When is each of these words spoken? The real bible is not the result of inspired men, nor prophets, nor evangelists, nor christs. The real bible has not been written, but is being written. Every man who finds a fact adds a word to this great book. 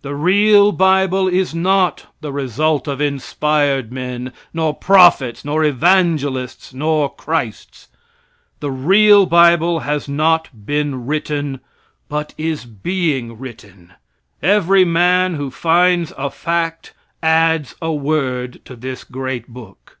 The 0.00 0.14
real 0.14 0.72
bible 0.72 1.28
is 1.28 1.54
not 1.54 2.06
the 2.22 2.32
result 2.32 2.88
of 2.88 2.98
inspired 2.98 3.92
men, 3.92 4.32
nor 4.54 4.72
prophets, 4.74 5.44
nor 5.44 5.64
evangelists, 5.64 6.72
nor 6.72 7.14
christs. 7.14 7.88
The 8.60 8.70
real 8.70 9.26
bible 9.26 9.80
has 9.80 10.08
not 10.08 10.48
been 10.64 11.04
written, 11.04 11.60
but 12.08 12.32
is 12.38 12.64
being 12.64 13.38
written. 13.38 13.92
Every 14.42 14.86
man 14.86 15.34
who 15.34 15.50
finds 15.50 16.10
a 16.16 16.30
fact 16.30 16.94
adds 17.22 17.74
a 17.82 17.92
word 17.92 18.64
to 18.64 18.76
this 18.76 19.04
great 19.04 19.46
book. 19.46 19.98